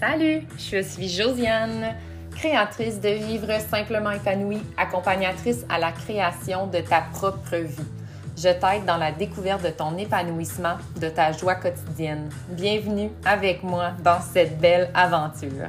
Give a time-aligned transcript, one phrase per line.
[0.00, 1.94] Salut, je suis Josiane,
[2.32, 7.88] créatrice de Vivre simplement épanouie, accompagnatrice à la création de ta propre vie.
[8.36, 12.28] Je t'aide dans la découverte de ton épanouissement, de ta joie quotidienne.
[12.50, 15.68] Bienvenue avec moi dans cette belle aventure.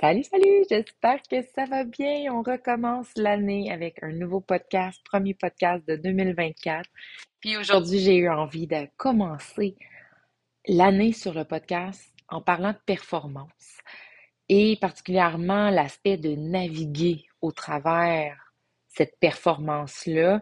[0.00, 2.32] Salut, salut, j'espère que ça va bien.
[2.32, 6.84] On recommence l'année avec un nouveau podcast, premier podcast de 2024.
[7.40, 9.76] Puis aujourd'hui, j'ai eu envie de commencer
[10.66, 13.80] l'année sur le podcast en parlant de performance
[14.48, 18.52] et particulièrement l'aspect de naviguer au travers
[18.88, 20.40] cette performance-là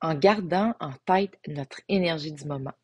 [0.00, 2.74] en gardant en tête notre énergie du moment.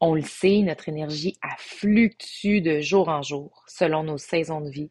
[0.00, 4.70] On le sait, notre énergie a fluctue de jour en jour selon nos saisons de
[4.70, 4.90] vie.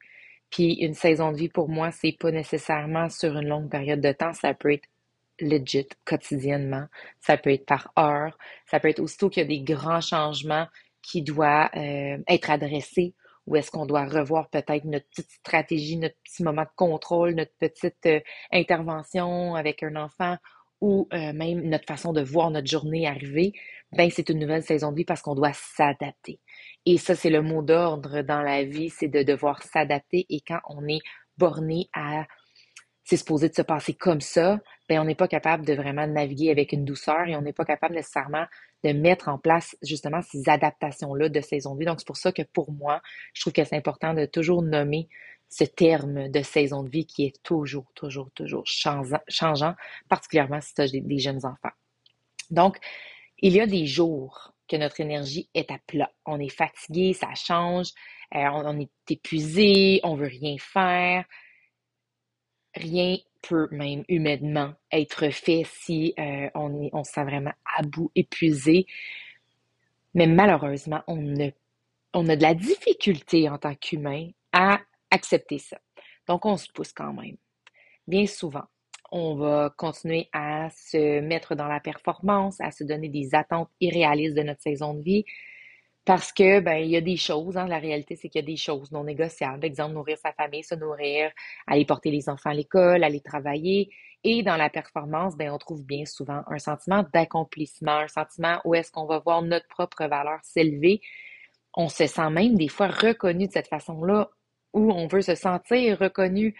[0.49, 4.11] Puis une saison de vie pour moi, c'est pas nécessairement sur une longue période de
[4.11, 4.87] temps, ça peut être
[5.39, 6.85] legit quotidiennement,
[7.19, 10.67] ça peut être par heure, ça peut être aussitôt qu'il y a des grands changements
[11.01, 13.13] qui doivent euh, être adressés
[13.47, 17.53] ou est-ce qu'on doit revoir peut-être notre petite stratégie, notre petit moment de contrôle, notre
[17.59, 18.19] petite euh,
[18.51, 20.37] intervention avec un enfant
[20.79, 23.53] ou euh, même notre façon de voir notre journée arriver,
[23.91, 26.39] ben c'est une nouvelle saison de vie parce qu'on doit s'adapter.
[26.85, 30.25] Et ça, c'est le mot d'ordre dans la vie, c'est de devoir s'adapter.
[30.29, 31.01] Et quand on est
[31.37, 32.25] borné à
[33.03, 34.59] c'est supposé de se passer comme ça,
[34.91, 37.63] ben on n'est pas capable de vraiment naviguer avec une douceur et on n'est pas
[37.63, 38.45] capable nécessairement
[38.83, 41.85] de mettre en place justement ces adaptations-là de saison de vie.
[41.85, 43.01] Donc, c'est pour ça que pour moi,
[43.33, 45.07] je trouve que c'est important de toujours nommer
[45.47, 49.75] ce terme de saison de vie qui est toujours, toujours, toujours changeant,
[50.09, 51.73] particulièrement si tu as des, jeunes enfants.
[52.49, 52.77] Donc,
[53.39, 56.11] il y a des jours que notre énergie est à plat.
[56.25, 57.91] On est fatigué, ça change,
[58.35, 61.23] euh, on, est épuisé, on veut rien faire.
[62.75, 67.83] Rien peut même humainement être fait si euh, on, est, on se sent vraiment à
[67.83, 68.85] bout, épuisé.
[70.13, 71.35] Mais malheureusement, on,
[72.13, 75.79] on a de la difficulté en tant qu'humain à accepter ça.
[76.27, 77.37] Donc, on se pousse quand même.
[78.07, 78.65] Bien souvent,
[79.11, 84.35] on va continuer à se mettre dans la performance, à se donner des attentes irréalistes
[84.35, 85.25] de notre saison de vie.
[86.03, 88.47] Parce que, ben, il y a des choses, hein, la réalité, c'est qu'il y a
[88.47, 89.63] des choses non négociables.
[89.63, 91.31] Exemple, nourrir sa famille, se nourrir,
[91.67, 93.91] aller porter les enfants à l'école, aller travailler.
[94.23, 98.73] Et dans la performance, ben, on trouve bien souvent un sentiment d'accomplissement, un sentiment où
[98.73, 101.01] est-ce qu'on va voir notre propre valeur s'élever.
[101.75, 104.29] On se sent même des fois reconnu de cette façon-là
[104.73, 106.55] où on veut se sentir reconnu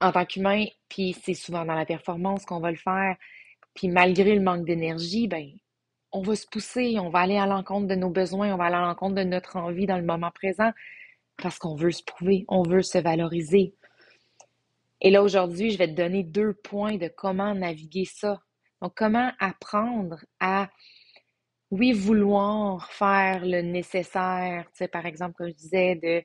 [0.00, 3.16] en tant qu'humain, puis c'est souvent dans la performance qu'on va le faire.
[3.74, 5.46] Puis malgré le manque d'énergie, ben
[6.12, 8.76] on va se pousser, on va aller à l'encontre de nos besoins, on va aller
[8.76, 10.72] à l'encontre de notre envie dans le moment présent
[11.40, 13.74] parce qu'on veut se prouver, on veut se valoriser.
[15.00, 18.42] Et là, aujourd'hui, je vais te donner deux points de comment naviguer ça.
[18.82, 20.68] Donc, comment apprendre à,
[21.70, 26.22] oui, vouloir faire le nécessaire, tu sais, par exemple, comme je disais, de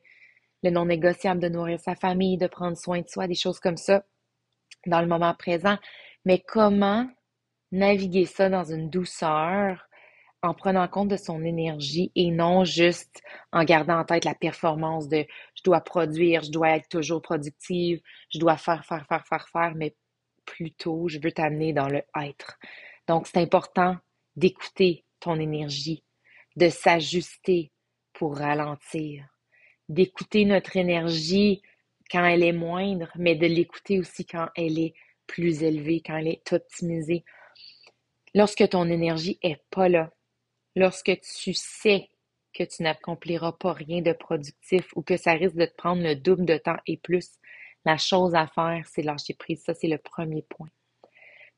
[0.63, 3.77] le non négociable de nourrir sa famille, de prendre soin de soi, des choses comme
[3.77, 4.03] ça
[4.87, 5.77] dans le moment présent.
[6.25, 7.07] Mais comment
[7.71, 9.87] naviguer ça dans une douceur
[10.41, 13.21] en prenant compte de son énergie et non juste
[13.51, 17.99] en gardant en tête la performance de je dois produire, je dois être toujours productive,
[18.31, 19.95] je dois faire, faire, faire, faire, faire, mais
[20.45, 22.57] plutôt je veux t'amener dans le être.
[23.07, 23.97] Donc c'est important
[24.35, 26.03] d'écouter ton énergie,
[26.55, 27.71] de s'ajuster
[28.13, 29.25] pour ralentir,
[29.89, 31.61] d'écouter notre énergie
[32.11, 34.93] quand elle est moindre, mais de l'écouter aussi quand elle est
[35.27, 37.23] plus élevée, quand elle est optimisée.
[38.35, 40.11] Lorsque ton énergie est pas là,
[40.75, 42.09] lorsque tu sais
[42.53, 46.15] que tu n'accompliras pas rien de productif ou que ça risque de te prendre le
[46.15, 47.39] double de temps et plus,
[47.85, 49.63] la chose à faire, c'est lâcher prise.
[49.63, 50.67] Ça, c'est le premier point.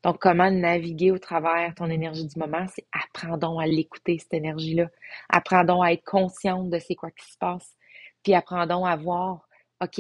[0.04, 4.90] Donc, comment naviguer au travers ton énergie du moment, c'est apprendons à l'écouter, cette énergie-là.
[5.30, 7.76] Apprendons à être consciente de c'est quoi qui se passe.
[8.24, 9.50] Puis apprendons à voir,
[9.82, 10.00] OK,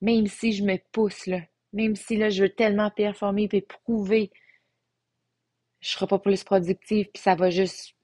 [0.00, 1.40] même si je me pousse, là,
[1.72, 4.30] même si là, je veux tellement performer et prouver,
[5.84, 7.94] je serai pas plus productive, puis ça va juste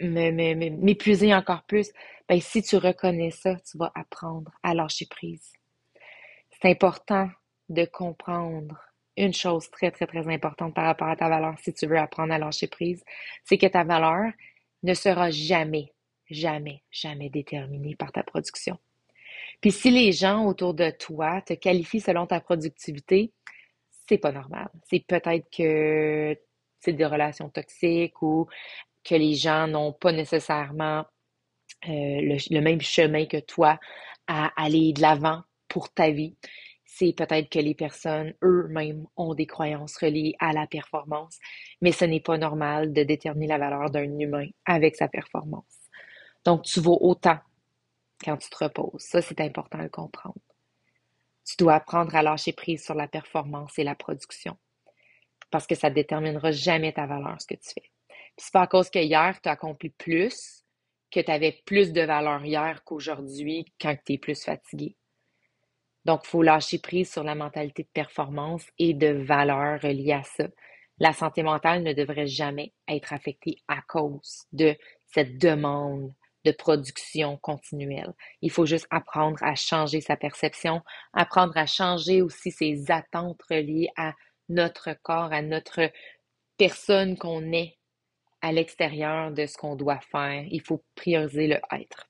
[0.00, 1.90] m'épuiser encore plus.
[2.28, 5.52] Ben, si tu reconnais ça, tu vas apprendre à lâcher prise.
[6.50, 7.30] C'est important
[7.68, 8.78] de comprendre
[9.16, 12.32] une chose très, très, très importante par rapport à ta valeur si tu veux apprendre
[12.34, 13.02] à lâcher prise,
[13.44, 14.32] c'est que ta valeur
[14.82, 15.92] ne sera jamais
[16.30, 18.78] jamais, jamais déterminé par ta production.
[19.60, 23.32] Puis si les gens autour de toi te qualifient selon ta productivité,
[24.08, 24.68] c'est pas normal.
[24.88, 26.38] C'est peut-être que
[26.80, 28.46] c'est des relations toxiques ou
[29.04, 31.04] que les gens n'ont pas nécessairement
[31.88, 33.78] euh, le, même chemin que toi
[34.26, 36.36] à aller de l'avant pour ta vie.
[36.84, 41.38] C'est peut-être que les personnes eux-mêmes ont des croyances reliées à la performance,
[41.80, 45.64] mais ce n'est pas normal de déterminer la valeur d'un humain avec sa performance.
[46.44, 47.38] Donc, tu vaux autant
[48.24, 49.02] quand tu te reposes.
[49.02, 50.40] Ça, c'est important à comprendre.
[51.44, 54.56] Tu dois apprendre à lâcher prise sur la performance et la production
[55.56, 57.90] parce que ça ne déterminera jamais ta valeur, ce que tu fais.
[58.08, 60.62] Puis c'est pas à cause que hier, tu as accompli plus
[61.10, 64.98] que tu avais plus de valeur hier qu'aujourd'hui quand tu es plus fatigué.
[66.04, 70.24] Donc, il faut lâcher prise sur la mentalité de performance et de valeur reliée à
[70.24, 70.46] ça.
[70.98, 74.76] La santé mentale ne devrait jamais être affectée à cause de
[75.06, 76.12] cette demande
[76.44, 78.12] de production continuelle.
[78.42, 80.82] Il faut juste apprendre à changer sa perception,
[81.14, 84.12] apprendre à changer aussi ses attentes reliées à
[84.48, 85.90] notre corps, à notre
[86.56, 87.76] personne qu'on est
[88.40, 90.44] à l'extérieur de ce qu'on doit faire.
[90.50, 92.06] Il faut prioriser le être.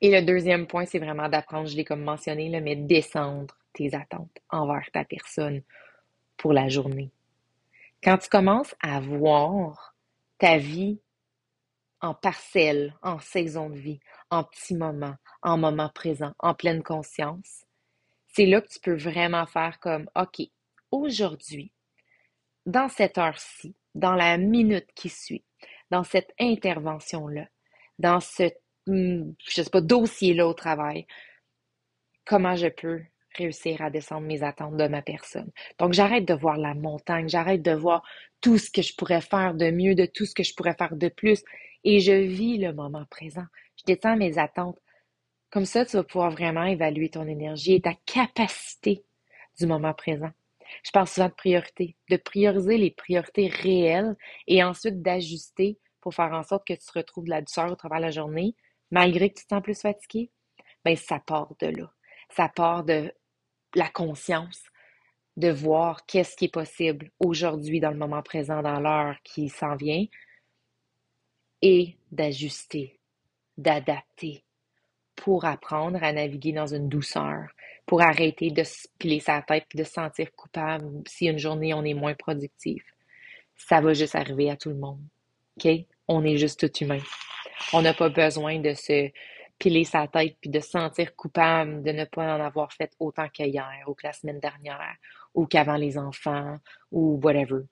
[0.00, 4.38] Et le deuxième point, c'est vraiment d'apprendre, je l'ai comme mentionné, mais descendre tes attentes
[4.48, 5.62] envers ta personne
[6.36, 7.10] pour la journée.
[8.02, 9.94] Quand tu commences à voir
[10.38, 10.98] ta vie
[12.00, 14.00] en parcelles, en saison de vie,
[14.30, 17.66] en petits moments, en moment présent, en pleine conscience,
[18.28, 20.40] c'est là que tu peux vraiment faire comme, OK,
[20.90, 21.72] aujourd'hui,
[22.66, 25.44] dans cette heure-ci, dans la minute qui suit,
[25.90, 27.46] dans cette intervention-là,
[27.98, 28.50] dans ce,
[28.86, 31.06] hmm, je sais pas, dossier-là au travail,
[32.24, 33.02] comment je peux
[33.36, 35.50] réussir à descendre mes attentes de ma personne?
[35.78, 38.02] Donc, j'arrête de voir la montagne, j'arrête de voir
[38.40, 40.96] tout ce que je pourrais faire de mieux, de tout ce que je pourrais faire
[40.96, 41.42] de plus,
[41.84, 43.44] et je vis le moment présent.
[43.76, 44.78] Je descends mes attentes.
[45.50, 49.02] Comme ça, tu vas pouvoir vraiment évaluer ton énergie et ta capacité
[49.58, 50.30] du moment présent.
[50.84, 56.32] Je parle souvent de priorité, de prioriser les priorités réelles et ensuite d'ajuster pour faire
[56.32, 58.54] en sorte que tu retrouves de la douceur au travers de la journée,
[58.90, 60.30] malgré que tu te sens plus fatigué.
[60.84, 61.92] Ben, ça part de là.
[62.30, 63.12] Ça part de
[63.74, 64.62] la conscience,
[65.36, 69.76] de voir qu'est-ce qui est possible aujourd'hui dans le moment présent, dans l'heure qui s'en
[69.76, 70.06] vient,
[71.62, 72.98] et d'ajuster,
[73.58, 74.44] d'adapter
[75.20, 77.48] pour apprendre à naviguer dans une douceur,
[77.84, 81.74] pour arrêter de se piler sa tête et de se sentir coupable si une journée
[81.74, 82.82] on est moins productif.
[83.54, 85.02] Ça va juste arriver à tout le monde.
[85.58, 85.70] OK?
[86.08, 87.00] On est juste tout humain.
[87.74, 89.10] On n'a pas besoin de se
[89.58, 93.28] piler sa tête puis de se sentir coupable de ne pas en avoir fait autant
[93.28, 94.96] qu'hier ou que la semaine dernière
[95.34, 96.56] ou qu'avant les enfants
[96.90, 97.64] ou whatever.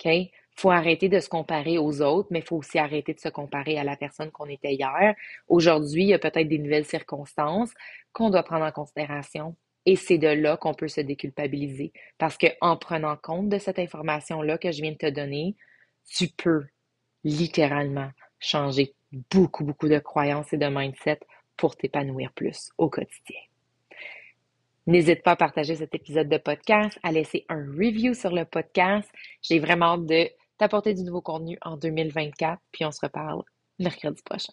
[0.00, 0.30] OK?
[0.56, 3.78] Faut arrêter de se comparer aux autres, mais il faut aussi arrêter de se comparer
[3.78, 5.14] à la personne qu'on était hier.
[5.48, 7.72] Aujourd'hui, il y a peut-être des nouvelles circonstances
[8.12, 9.54] qu'on doit prendre en considération.
[9.84, 11.92] Et c'est de là qu'on peut se déculpabiliser.
[12.18, 15.54] Parce que en prenant compte de cette information-là que je viens de te donner,
[16.06, 16.64] tu peux
[17.22, 18.10] littéralement
[18.40, 18.94] changer
[19.30, 21.20] beaucoup, beaucoup de croyances et de mindset
[21.56, 23.40] pour t'épanouir plus au quotidien.
[24.86, 29.10] N'hésite pas à partager cet épisode de podcast, à laisser un review sur le podcast.
[29.42, 33.42] J'ai vraiment hâte de t'apporter du nouveau contenu en 2024, puis on se reparle
[33.78, 34.52] mercredi prochain.